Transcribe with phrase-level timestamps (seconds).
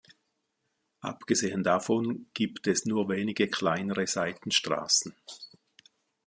[1.01, 5.13] Abgesehen davon gibt es nur wenige kleinere Seitenstraßen.